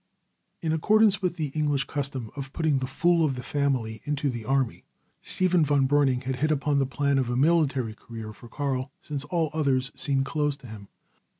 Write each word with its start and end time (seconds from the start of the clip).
In 0.63 0.73
accordance 0.73 1.21
with 1.21 1.35
the 1.35 1.49
English 1.49 1.83
custom 1.83 2.31
of 2.35 2.51
putting 2.53 2.79
the 2.79 2.87
fool 2.87 3.23
of 3.23 3.35
the 3.35 3.43
family 3.43 4.01
into 4.03 4.31
the 4.31 4.45
army, 4.45 4.83
Stephen 5.21 5.63
von 5.63 5.87
Breuning 5.87 6.23
had 6.23 6.37
hit 6.37 6.49
upon 6.49 6.79
the 6.79 6.87
plan 6.87 7.19
of 7.19 7.29
a 7.29 7.35
military 7.37 7.93
career 7.93 8.33
for 8.33 8.49
Karl 8.49 8.91
since 9.03 9.25
all 9.25 9.51
others 9.53 9.91
seemed 9.95 10.25
closed 10.25 10.59
to 10.61 10.67
him. 10.67 10.87